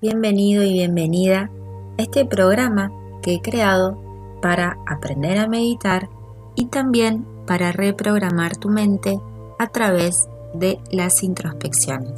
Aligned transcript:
Bienvenido 0.00 0.62
y 0.62 0.74
bienvenida 0.74 1.50
a 1.98 2.02
este 2.02 2.24
programa 2.24 2.92
que 3.20 3.34
he 3.34 3.42
creado 3.42 4.00
para 4.40 4.78
aprender 4.86 5.38
a 5.38 5.48
meditar 5.48 6.08
y 6.54 6.66
también 6.66 7.26
para 7.48 7.72
reprogramar 7.72 8.56
tu 8.56 8.68
mente 8.68 9.18
a 9.58 9.66
través 9.66 10.28
de 10.54 10.78
las 10.92 11.24
introspecciones. 11.24 12.12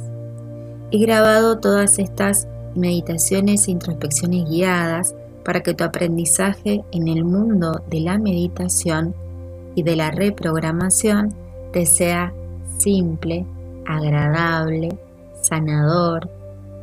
He 0.91 0.99
grabado 0.99 1.57
todas 1.57 1.97
estas 1.97 2.47
meditaciones 2.75 3.67
e 3.67 3.71
introspecciones 3.71 4.47
guiadas 4.47 5.15
para 5.43 5.63
que 5.63 5.73
tu 5.73 5.83
aprendizaje 5.83 6.83
en 6.91 7.07
el 7.07 7.23
mundo 7.23 7.81
de 7.89 8.01
la 8.01 8.19
meditación 8.19 9.15
y 9.73 9.81
de 9.81 9.95
la 9.95 10.11
reprogramación 10.11 11.33
te 11.73 11.87
sea 11.87 12.31
simple, 12.77 13.43
agradable, 13.87 14.99
sanador, 15.41 16.29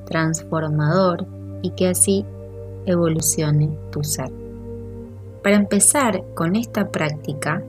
transformador 0.09 1.27
y 1.63 1.71
que 1.71 1.89
así 1.89 2.25
evolucione 2.87 3.71
tu 3.91 4.03
ser. 4.03 4.31
Para 5.43 5.57
empezar 5.57 6.25
con 6.35 6.57
esta 6.57 6.91
práctica, 6.91 7.63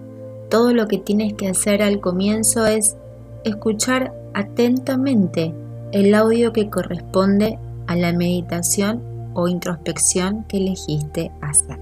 todo 0.50 0.74
lo 0.74 0.88
que 0.88 0.98
tienes 0.98 1.34
que 1.34 1.48
hacer 1.48 1.82
al 1.82 2.00
comienzo 2.00 2.66
es 2.66 2.98
escuchar 3.44 4.14
atentamente 4.34 5.54
el 5.92 6.14
audio 6.14 6.54
que 6.54 6.70
corresponde 6.70 7.60
a 7.88 7.96
la 7.96 8.14
meditación 8.14 9.32
o 9.34 9.48
introspección 9.48 10.46
que 10.46 10.58
elegiste 10.58 11.32
hacer. 11.42 11.80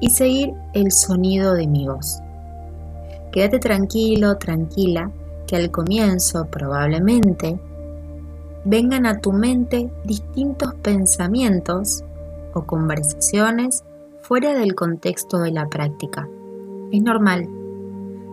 Y 0.00 0.10
seguir 0.10 0.52
el 0.72 0.92
sonido 0.92 1.54
de 1.54 1.66
mi 1.66 1.86
voz. 1.86 2.20
Quédate 3.32 3.58
tranquilo, 3.58 4.38
tranquila, 4.38 5.10
que 5.46 5.56
al 5.56 5.70
comienzo 5.70 6.46
probablemente 6.46 7.60
vengan 8.64 9.06
a 9.06 9.18
tu 9.20 9.32
mente 9.32 9.90
distintos 10.04 10.74
pensamientos 10.76 12.04
o 12.54 12.64
conversaciones 12.64 13.84
fuera 14.22 14.54
del 14.54 14.74
contexto 14.74 15.38
de 15.38 15.52
la 15.52 15.68
práctica. 15.68 16.28
Es 16.92 17.02
normal. 17.02 17.48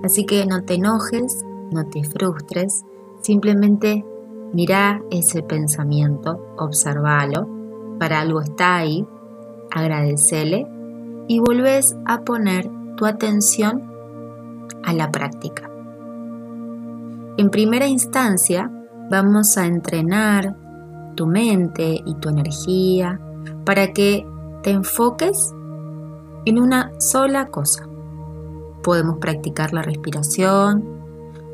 Así 0.03 0.25
que 0.25 0.45
no 0.45 0.63
te 0.63 0.75
enojes, 0.75 1.45
no 1.71 1.87
te 1.87 2.03
frustres, 2.03 2.85
simplemente 3.21 4.05
mira 4.53 5.01
ese 5.11 5.43
pensamiento, 5.43 6.53
observalo, 6.57 7.47
para 7.99 8.21
algo 8.21 8.41
está 8.41 8.77
ahí, 8.77 9.07
agradecele 9.71 10.67
y 11.27 11.39
volvés 11.39 11.95
a 12.05 12.21
poner 12.21 12.69
tu 12.95 13.05
atención 13.05 13.91
a 14.83 14.93
la 14.93 15.11
práctica. 15.11 15.69
En 17.37 17.49
primera 17.49 17.87
instancia, 17.87 18.71
vamos 19.09 19.57
a 19.57 19.65
entrenar 19.65 20.55
tu 21.15 21.27
mente 21.27 22.01
y 22.05 22.15
tu 22.15 22.29
energía 22.29 23.19
para 23.65 23.93
que 23.93 24.25
te 24.63 24.71
enfoques 24.71 25.53
en 26.45 26.59
una 26.59 26.91
sola 26.99 27.47
cosa. 27.47 27.87
Podemos 28.83 29.17
practicar 29.17 29.73
la 29.73 29.81
respiración, 29.81 30.83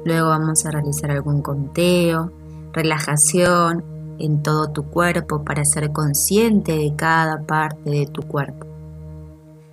luego 0.05 0.29
vamos 0.29 0.65
a 0.65 0.71
realizar 0.71 1.11
algún 1.11 1.41
conteo, 1.41 2.31
relajación 2.73 3.83
en 4.19 4.43
todo 4.43 4.69
tu 4.69 4.83
cuerpo 4.83 5.43
para 5.43 5.65
ser 5.65 5.91
consciente 5.91 6.73
de 6.73 6.95
cada 6.95 7.41
parte 7.41 7.89
de 7.89 8.05
tu 8.05 8.21
cuerpo. 8.23 8.67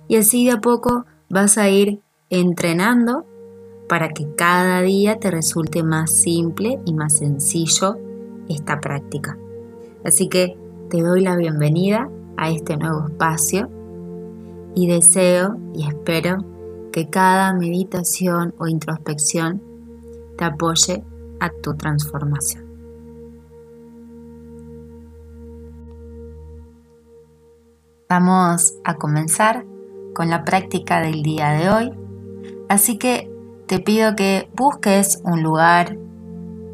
Y 0.07 0.15
así 0.17 0.45
de 0.45 0.51
a 0.51 0.61
poco 0.61 1.05
vas 1.29 1.57
a 1.57 1.69
ir 1.69 2.01
entrenando 2.29 3.25
para 3.91 4.07
que 4.13 4.25
cada 4.37 4.79
día 4.83 5.19
te 5.19 5.29
resulte 5.29 5.83
más 5.83 6.17
simple 6.17 6.79
y 6.85 6.93
más 6.93 7.17
sencillo 7.17 7.97
esta 8.47 8.79
práctica. 8.79 9.37
Así 10.05 10.29
que 10.29 10.57
te 10.89 11.01
doy 11.01 11.19
la 11.19 11.35
bienvenida 11.35 12.09
a 12.37 12.51
este 12.51 12.77
nuevo 12.77 13.07
espacio 13.09 13.69
y 14.75 14.87
deseo 14.87 15.57
y 15.75 15.85
espero 15.85 16.37
que 16.93 17.09
cada 17.09 17.51
meditación 17.51 18.55
o 18.59 18.69
introspección 18.69 19.61
te 20.37 20.45
apoye 20.45 21.03
a 21.41 21.49
tu 21.49 21.73
transformación. 21.73 22.63
Vamos 28.07 28.73
a 28.85 28.95
comenzar 28.95 29.65
con 30.15 30.29
la 30.29 30.45
práctica 30.45 31.01
del 31.01 31.23
día 31.23 31.49
de 31.49 31.69
hoy, 31.69 31.91
así 32.69 32.97
que 32.97 33.30
te 33.71 33.79
pido 33.79 34.17
que 34.17 34.51
busques 34.53 35.21
un 35.23 35.43
lugar 35.43 35.93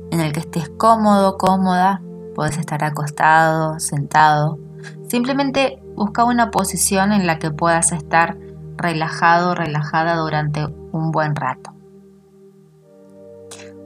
en 0.10 0.20
el 0.20 0.32
que 0.32 0.40
estés 0.40 0.68
cómodo, 0.68 1.38
cómoda. 1.38 2.02
Puedes 2.34 2.58
estar 2.58 2.84
acostado, 2.84 3.80
sentado. 3.80 4.58
Simplemente 5.08 5.80
busca 5.96 6.24
una 6.24 6.50
posición 6.50 7.12
en 7.12 7.28
la 7.28 7.38
que 7.38 7.52
puedas 7.52 7.92
estar 7.92 8.36
relajado, 8.78 9.54
relajada 9.54 10.16
durante 10.16 10.66
un 10.66 11.12
buen 11.12 11.36
rato. 11.36 11.70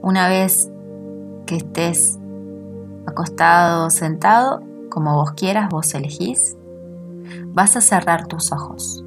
Una 0.00 0.30
vez 0.30 0.70
que 1.44 1.56
estés 1.56 2.18
acostado 3.06 3.90
sentado, 3.90 4.62
como 4.88 5.16
vos 5.16 5.32
quieras, 5.32 5.68
vos 5.68 5.94
elegís, 5.94 6.56
vas 7.48 7.76
a 7.76 7.82
cerrar 7.82 8.26
tus 8.26 8.52
ojos. 8.52 9.04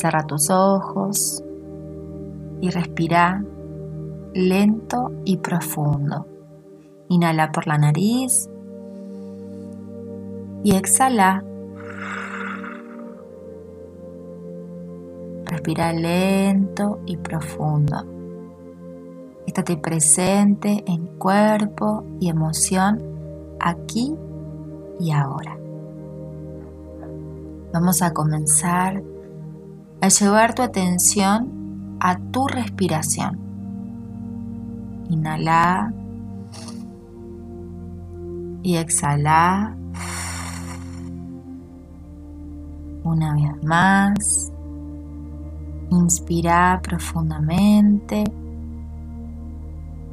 Cierra 0.00 0.26
tus 0.26 0.48
ojos 0.48 1.44
y 2.62 2.70
respira 2.70 3.44
lento 4.32 5.12
y 5.26 5.36
profundo. 5.36 6.26
Inhala 7.10 7.52
por 7.52 7.66
la 7.66 7.76
nariz 7.76 8.48
y 10.64 10.74
exhala. 10.74 11.44
Respira 15.44 15.92
lento 15.92 17.00
y 17.04 17.18
profundo. 17.18 18.02
Estate 19.46 19.76
presente 19.76 20.82
en 20.86 21.08
cuerpo 21.18 22.04
y 22.20 22.30
emoción 22.30 23.02
aquí 23.60 24.14
y 24.98 25.10
ahora. 25.10 25.58
Vamos 27.74 28.00
a 28.00 28.14
comenzar 28.14 29.09
a 30.00 30.08
llevar 30.08 30.54
tu 30.54 30.62
atención 30.62 31.96
a 32.00 32.18
tu 32.18 32.46
respiración. 32.46 33.38
Inhala 35.08 35.92
y 38.62 38.76
exhala. 38.76 39.76
Una 43.02 43.34
vez 43.34 43.64
más. 43.64 44.52
Inspira 45.90 46.80
profundamente 46.82 48.22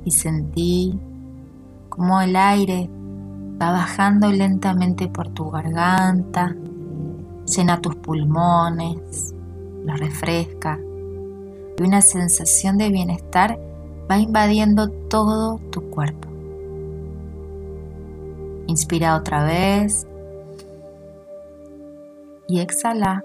y 0.03 0.11
sentí 0.11 0.99
como 1.89 2.19
el 2.21 2.35
aire 2.35 2.89
va 3.61 3.71
bajando 3.71 4.31
lentamente 4.31 5.07
por 5.07 5.29
tu 5.29 5.51
garganta, 5.51 6.55
llena 7.45 7.79
tus 7.79 7.95
pulmones, 7.97 9.35
lo 9.87 9.95
refresca 9.95 10.77
y 11.77 11.83
una 11.83 12.01
sensación 12.01 12.77
de 12.77 12.89
bienestar 12.89 13.57
va 14.09 14.17
invadiendo 14.17 14.89
todo 14.89 15.59
tu 15.71 15.89
cuerpo. 15.89 16.27
Inspira 18.67 19.15
otra 19.15 19.45
vez 19.45 20.05
y 22.49 22.59
exhala. 22.59 23.23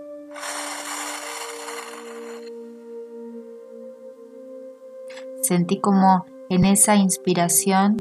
Sentí 5.40 5.80
como 5.80 6.26
en 6.48 6.64
esa 6.64 6.94
inspiración 6.94 7.96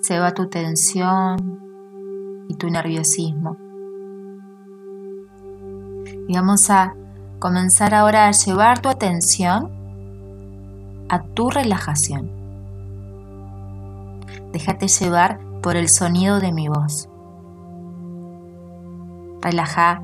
se 0.00 0.18
va 0.18 0.32
tu 0.32 0.48
tensión 0.48 1.60
y 2.48 2.54
tu 2.54 2.70
nerviosismo. 2.70 3.71
Vamos 6.34 6.70
a 6.70 6.94
comenzar 7.38 7.94
ahora 7.94 8.26
a 8.26 8.32
llevar 8.32 8.80
tu 8.80 8.88
atención 8.88 9.70
a 11.08 11.22
tu 11.22 11.50
relajación. 11.50 12.30
Déjate 14.52 14.88
llevar 14.88 15.38
por 15.62 15.76
el 15.76 15.88
sonido 15.88 16.40
de 16.40 16.52
mi 16.52 16.68
voz. 16.68 17.08
Relaja 19.42 20.02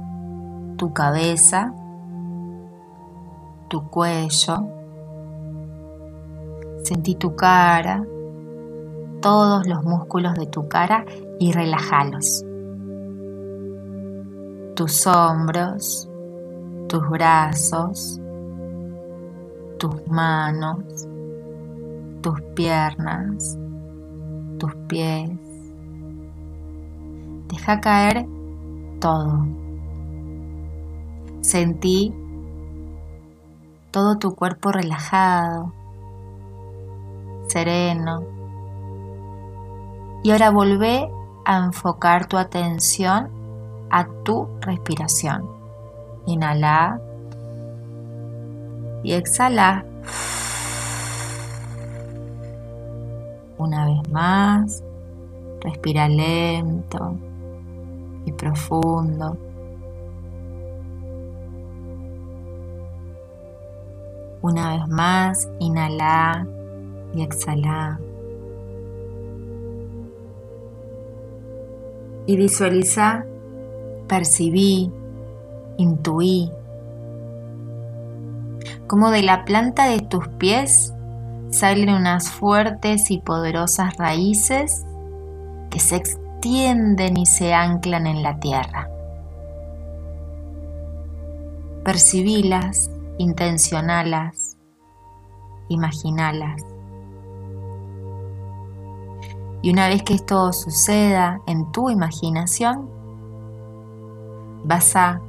tu 0.77 0.93
cabeza, 0.93 1.73
tu 3.69 3.89
cuello. 3.89 4.69
Sentí 6.85 7.15
tu 7.15 7.37
cara, 7.37 8.05
todos 9.21 9.67
los 9.67 9.83
músculos 9.83 10.35
de 10.35 10.47
tu 10.47 10.69
cara 10.69 11.05
y 11.41 11.53
relajalos. 11.53 12.45
Tus 14.75 15.07
hombros, 15.07 16.08
tus 16.89 17.09
brazos, 17.09 18.21
tus 19.79 20.07
manos, 20.09 20.79
tus 22.23 22.41
piernas, 22.55 23.59
tus 24.59 24.75
pies. 24.89 25.31
Deja 27.49 27.81
caer 27.81 28.27
todo. 29.01 29.47
Sentí 31.43 32.15
todo 33.91 34.19
tu 34.19 34.35
cuerpo 34.35 34.73
relajado, 34.73 35.73
sereno. 37.49 38.23
Y 40.23 40.31
ahora 40.31 40.51
volvé 40.51 41.11
a 41.45 41.59
enfocar 41.59 42.27
tu 42.27 42.37
atención 42.37 43.31
a 43.91 44.07
tu 44.25 44.49
respiración. 44.61 45.58
Inhala 46.29 47.01
y 49.03 49.15
exhala. 49.15 49.83
Una 53.57 53.87
vez 53.87 54.11
más, 54.11 54.85
respira 55.63 56.07
lento 56.07 57.17
y 58.27 58.33
profundo. 58.33 59.39
Una 64.43 64.77
vez 64.77 64.87
más, 64.89 65.49
inhala 65.61 66.47
y 67.15 67.23
exhala. 67.23 67.99
Y 72.27 72.37
visualiza, 72.37 73.25
percibí, 74.07 74.93
intuí 75.79 76.53
como 78.89 79.11
de 79.11 79.23
la 79.23 79.45
planta 79.45 79.87
de 79.89 80.01
tus 80.01 80.27
pies 80.29 80.95
salen 81.51 81.91
unas 81.91 82.31
fuertes 82.31 83.11
y 83.11 83.19
poderosas 83.19 83.97
raíces 83.97 84.87
que 85.71 85.79
se 85.79 85.97
extienden 85.97 87.19
y 87.19 87.27
se 87.27 87.53
anclan 87.53 88.07
en 88.07 88.23
la 88.23 88.41
tierra. 88.41 88.89
Percibilas, 91.85 92.91
intencionalas, 93.19 94.57
imaginalas. 95.69 96.63
Y 99.61 99.71
una 99.71 99.89
vez 99.89 100.03
que 100.03 100.15
esto 100.15 100.53
suceda 100.53 101.43
en 101.47 101.71
tu 101.73 101.91
imaginación, 101.91 102.89
vas 104.65 104.97
a 104.97 105.21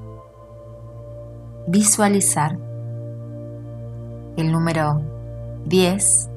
visualizar 1.70 2.58
el 4.38 4.52
número 4.52 5.02
10 5.66 6.30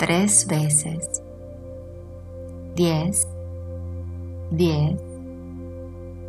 tres 0.00 0.46
veces. 0.46 1.22
10, 2.74 3.28
10, 4.50 4.96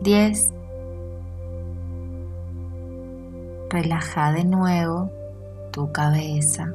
10. 0.01 0.53
Relaja 3.69 4.33
de 4.33 4.43
nuevo 4.43 5.09
tu 5.71 5.89
cabeza. 5.93 6.73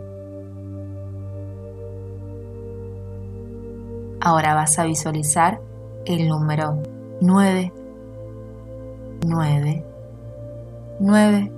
Ahora 4.23 4.55
vas 4.55 4.79
a 4.79 4.85
visualizar 4.85 5.61
el 6.07 6.29
número 6.29 6.83
9, 7.21 7.75
9, 9.27 9.85
9. 11.01 11.53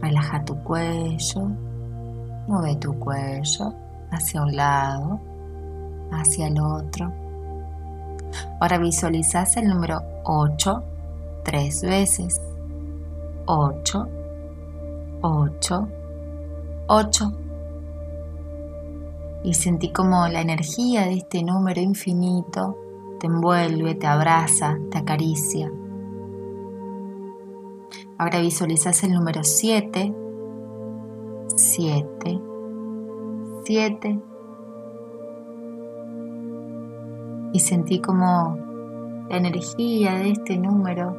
Relaja 0.00 0.44
tu 0.44 0.62
cuello, 0.62 1.48
mueve 2.46 2.76
tu 2.76 2.98
cuello 2.98 3.74
hacia 4.10 4.42
un 4.42 4.54
lado, 4.54 5.20
hacia 6.12 6.46
el 6.46 6.60
otro. 6.60 7.12
Ahora 8.60 8.78
visualizas 8.78 9.56
el 9.56 9.68
número 9.68 10.02
8 10.24 10.84
tres 11.48 11.80
veces. 11.80 12.42
8, 13.46 14.06
8, 15.22 15.88
8. 16.88 17.32
Y 19.44 19.54
sentí 19.54 19.90
como 19.90 20.28
la 20.28 20.42
energía 20.42 21.06
de 21.06 21.14
este 21.14 21.42
número 21.42 21.80
infinito 21.80 22.76
te 23.18 23.28
envuelve, 23.28 23.94
te 23.94 24.06
abraza, 24.06 24.76
te 24.90 24.98
acaricia. 24.98 25.70
Ahora 28.20 28.40
visualizas 28.40 29.04
el 29.04 29.12
número 29.12 29.44
7, 29.44 30.12
7, 31.54 32.40
7. 33.64 34.20
Y 37.52 37.60
sentí 37.60 38.00
como 38.00 38.58
la 39.28 39.36
energía 39.36 40.16
de 40.16 40.32
este 40.32 40.58
número, 40.58 41.16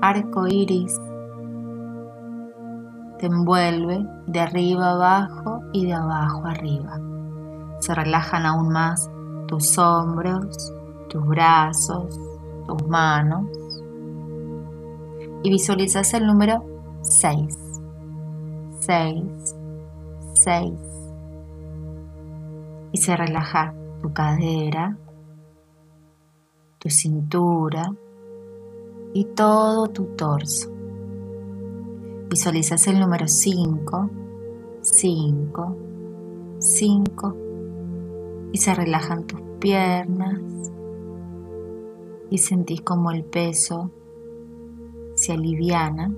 arco 0.00 0.46
iris, 0.46 0.96
te 3.18 3.26
envuelve 3.26 4.06
de 4.28 4.38
arriba 4.38 4.92
abajo 4.92 5.62
y 5.72 5.86
de 5.86 5.94
abajo 5.94 6.44
arriba. 6.44 7.00
Se 7.80 7.92
relajan 7.92 8.46
aún 8.46 8.68
más 8.68 9.10
tus 9.48 9.76
hombros, 9.78 10.72
tus 11.08 11.26
brazos, 11.26 12.20
tus 12.68 12.86
manos 12.86 13.65
y 15.46 15.50
visualizas 15.50 16.12
el 16.14 16.26
número 16.26 16.64
6. 17.02 17.56
6, 18.80 19.22
6. 20.34 20.72
Y 22.90 22.98
se 22.98 23.16
relaja 23.16 23.72
tu 24.02 24.12
cadera, 24.12 24.98
tu 26.80 26.90
cintura 26.90 27.94
y 29.14 29.24
todo 29.36 29.86
tu 29.86 30.06
torso. 30.16 30.68
Visualizas 32.28 32.88
el 32.88 32.98
número 32.98 33.28
5, 33.28 34.10
5, 34.80 35.76
5 36.58 37.36
y 38.50 38.58
se 38.58 38.74
relajan 38.74 39.28
tus 39.28 39.40
piernas 39.60 40.40
y 42.30 42.38
sentís 42.38 42.80
como 42.80 43.12
el 43.12 43.22
peso 43.22 43.92
se 45.26 45.32
aliviana 45.32 46.12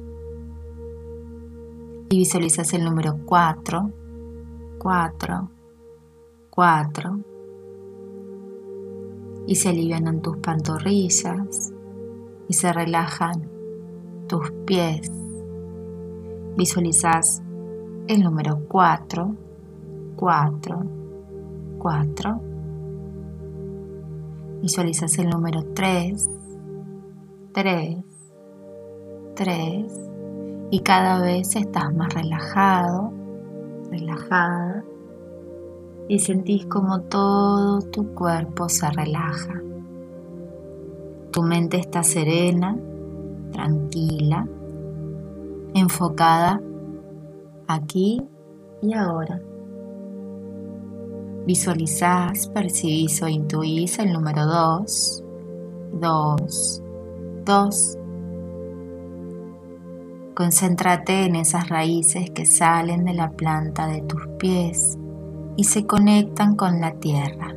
y 2.10 2.18
visualizas 2.18 2.74
el 2.74 2.84
número 2.84 3.16
4, 3.24 3.90
4, 4.78 5.50
4 6.50 7.20
y 9.46 9.54
se 9.54 9.70
alivianan 9.70 10.20
tus 10.20 10.36
pantorrillas 10.36 11.72
y 12.48 12.52
se 12.52 12.70
relajan 12.70 13.48
tus 14.26 14.50
pies. 14.66 15.10
Visualizas 16.58 17.42
el 18.08 18.22
número 18.22 18.60
4, 18.68 19.36
4, 20.16 20.82
4. 21.78 22.40
Visualizas 24.60 25.18
el 25.18 25.30
número 25.30 25.64
3, 25.72 26.28
3, 27.54 28.07
3 29.38 29.86
y 30.72 30.80
cada 30.80 31.22
vez 31.22 31.54
estás 31.54 31.94
más 31.94 32.12
relajado, 32.12 33.12
relajada 33.88 34.84
y 36.08 36.18
sentís 36.18 36.66
como 36.66 37.02
todo 37.02 37.80
tu 37.82 38.14
cuerpo 38.14 38.68
se 38.68 38.90
relaja. 38.90 39.62
Tu 41.30 41.42
mente 41.42 41.76
está 41.78 42.02
serena, 42.02 42.76
tranquila, 43.52 44.44
enfocada 45.74 46.60
aquí 47.68 48.20
y 48.82 48.92
ahora. 48.92 49.40
Visualizás, 51.46 52.48
percibís 52.48 53.22
o 53.22 53.28
intuís 53.28 54.00
el 54.00 54.12
número 54.12 54.46
2, 54.46 55.24
2, 55.92 56.82
2 57.44 57.97
Concéntrate 60.38 61.24
en 61.24 61.34
esas 61.34 61.68
raíces 61.68 62.30
que 62.30 62.46
salen 62.46 63.04
de 63.04 63.12
la 63.12 63.32
planta 63.32 63.88
de 63.88 64.02
tus 64.02 64.24
pies 64.38 64.96
y 65.56 65.64
se 65.64 65.84
conectan 65.84 66.54
con 66.54 66.80
la 66.80 66.92
tierra. 66.92 67.56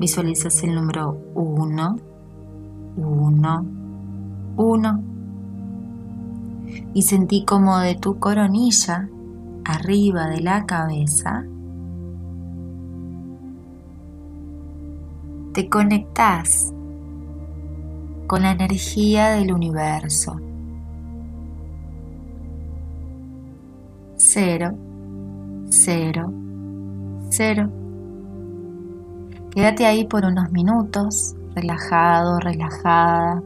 Visualizas 0.00 0.60
el 0.64 0.74
número 0.74 1.20
1, 1.36 1.98
1, 2.96 3.66
1 4.56 5.02
y 6.94 7.02
sentí 7.02 7.44
como 7.44 7.78
de 7.78 7.94
tu 7.94 8.18
coronilla, 8.18 9.08
arriba 9.64 10.26
de 10.26 10.40
la 10.40 10.66
cabeza, 10.66 11.44
te 15.52 15.68
conectas 15.68 16.74
con 18.26 18.42
la 18.42 18.50
energía 18.50 19.28
del 19.28 19.52
universo 19.52 20.40
cero, 24.32 24.78
cero, 25.70 26.32
cero. 27.30 27.68
Quédate 29.50 29.86
ahí 29.86 30.04
por 30.04 30.24
unos 30.24 30.52
minutos, 30.52 31.34
relajado, 31.56 32.38
relajada, 32.38 33.42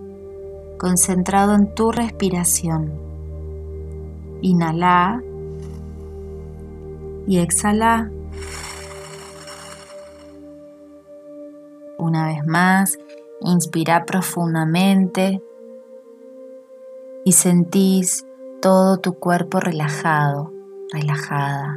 concentrado 0.79 1.55
en 1.55 1.75
tu 1.75 1.91
respiración. 1.91 2.93
Inhala 4.43 5.23
y 7.27 7.39
exhala. 7.39 8.11
Una 11.97 12.27
vez 12.27 12.47
más, 12.47 12.99
inspira 13.41 14.05
profundamente 14.05 15.43
y 17.25 17.33
sentís 17.33 18.27
todo 18.61 18.99
tu 18.99 19.15
cuerpo 19.15 19.61
relajado, 19.61 20.54
relajada. 20.95 21.77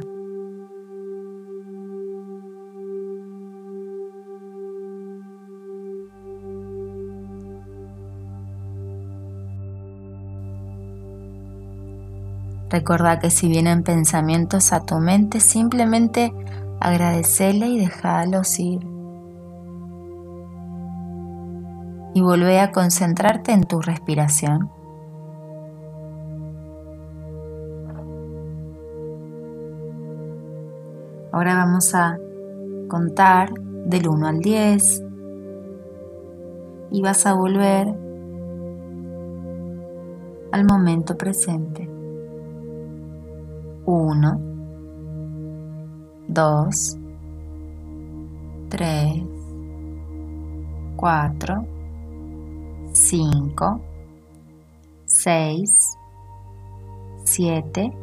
Recuerda 12.70 13.18
que 13.18 13.30
si 13.30 13.48
vienen 13.48 13.82
pensamientos 13.82 14.72
a 14.72 14.84
tu 14.84 14.96
mente, 14.98 15.40
simplemente 15.40 16.32
agradecele 16.80 17.66
y 17.66 17.78
déjalos 17.78 18.58
ir. 18.60 18.80
Y 22.14 22.20
vuelve 22.20 22.60
a 22.60 22.70
concentrarte 22.70 23.52
en 23.52 23.64
tu 23.64 23.80
respiración. 23.80 24.77
Ahora 31.38 31.54
vamos 31.54 31.94
a 31.94 32.18
contar 32.88 33.54
del 33.86 34.08
1 34.08 34.26
al 34.26 34.40
10 34.40 35.04
y 36.90 37.00
vas 37.00 37.26
a 37.26 37.34
volver 37.34 37.86
al 40.50 40.64
momento 40.64 41.16
presente. 41.16 41.88
1, 43.86 44.40
2, 46.26 46.98
3, 48.68 49.24
4, 50.96 51.66
5, 52.90 53.80
6, 55.04 55.98
7, 57.22 57.96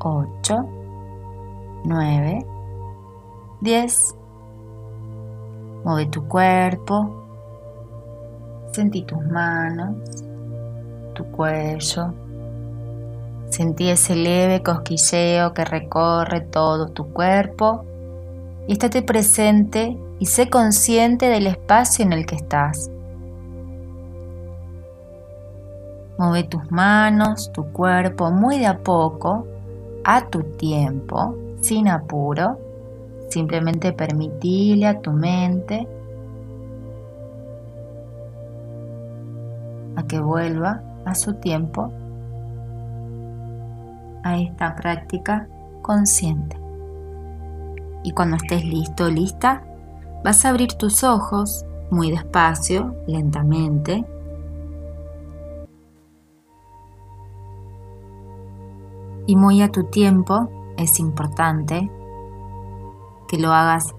8, 0.00 0.79
9, 1.84 2.46
10. 3.60 4.14
Mueve 5.84 6.06
tu 6.06 6.26
cuerpo, 6.28 7.20
sentí 8.72 9.02
tus 9.02 9.24
manos, 9.26 9.96
tu 11.14 11.24
cuello. 11.30 12.12
Sentí 13.48 13.88
ese 13.88 14.14
leve 14.14 14.62
cosquilleo 14.62 15.52
que 15.54 15.64
recorre 15.64 16.40
todo 16.40 16.88
tu 16.88 17.12
cuerpo. 17.12 17.84
Y 18.68 18.74
estate 18.74 19.02
presente 19.02 19.98
y 20.20 20.26
sé 20.26 20.48
consciente 20.48 21.26
del 21.26 21.46
espacio 21.46 22.04
en 22.04 22.12
el 22.12 22.26
que 22.26 22.36
estás. 22.36 22.90
Mueve 26.18 26.44
tus 26.44 26.70
manos, 26.70 27.50
tu 27.52 27.72
cuerpo 27.72 28.30
muy 28.30 28.58
de 28.58 28.66
a 28.66 28.78
poco, 28.78 29.46
a 30.04 30.26
tu 30.26 30.42
tiempo, 30.42 31.34
sin 31.60 31.88
apuro. 31.88 32.58
Simplemente 33.28 33.92
permitile 33.92 34.86
a 34.88 35.00
tu 35.00 35.12
mente 35.12 35.86
a 39.96 40.02
que 40.04 40.18
vuelva 40.20 40.82
a 41.04 41.14
su 41.14 41.34
tiempo 41.34 41.92
a 44.22 44.38
esta 44.38 44.74
práctica 44.74 45.46
consciente. 45.82 46.58
Y 48.02 48.12
cuando 48.12 48.36
estés 48.36 48.64
listo 48.64 49.08
lista, 49.08 49.62
vas 50.24 50.44
a 50.44 50.50
abrir 50.50 50.72
tus 50.74 51.04
ojos 51.04 51.64
muy 51.90 52.10
despacio, 52.10 52.94
lentamente. 53.06 54.04
Y 59.26 59.36
muy 59.36 59.62
a 59.62 59.70
tu 59.70 59.84
tiempo, 59.84 60.50
es 60.82 60.98
importante 60.98 61.90
que 63.28 63.38
lo 63.38 63.52
hagas 63.52 63.94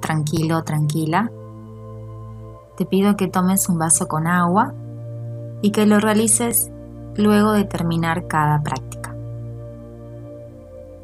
tranquilo 0.00 0.62
tranquila. 0.64 1.30
Te 2.76 2.86
pido 2.86 3.16
que 3.16 3.28
tomes 3.28 3.68
un 3.68 3.78
vaso 3.78 4.06
con 4.06 4.26
agua 4.26 4.74
y 5.62 5.72
que 5.72 5.86
lo 5.86 5.98
realices 5.98 6.70
luego 7.16 7.52
de 7.52 7.64
terminar 7.64 8.26
cada 8.26 8.62
práctica. 8.62 9.14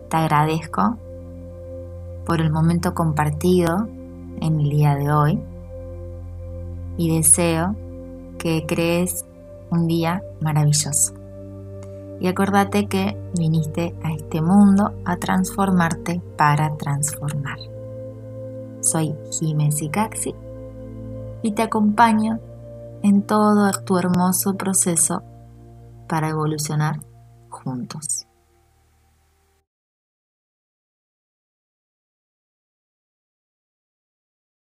Te 0.08 0.16
agradezco 0.16 0.96
por 2.24 2.40
el 2.40 2.50
momento 2.50 2.94
compartido 2.94 3.88
en 4.40 4.60
el 4.60 4.70
día 4.70 4.94
de 4.94 5.12
hoy 5.12 5.42
y 6.96 7.16
deseo 7.16 7.74
que 8.38 8.64
crees 8.66 9.24
un 9.70 9.86
día 9.86 10.22
maravilloso. 10.40 11.25
Y 12.20 12.28
acuérdate 12.28 12.86
que 12.86 13.16
viniste 13.38 13.94
a 14.02 14.12
este 14.12 14.40
mundo 14.40 14.94
a 15.04 15.16
transformarte 15.16 16.22
para 16.36 16.76
transformar. 16.76 17.58
Soy 18.80 19.14
Jiménez 19.32 19.82
y 21.42 21.52
te 21.52 21.62
acompaño 21.62 22.40
en 23.02 23.22
todo 23.22 23.70
tu 23.84 23.98
hermoso 23.98 24.56
proceso 24.56 25.22
para 26.08 26.28
evolucionar 26.28 27.00
juntos. 27.48 28.05